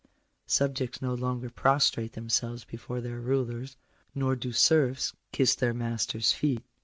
Subjects 0.47 0.99
no 0.99 1.13
longer 1.13 1.47
prostrate 1.51 2.13
themselves 2.13 2.63
before 2.63 3.01
their 3.01 3.19
rulers, 3.19 3.77
nor 4.15 4.35
do 4.35 4.51
serfs 4.51 5.13
kiss 5.31 5.53
their 5.53 5.75
masters 5.75 6.31
feet. 6.31 6.63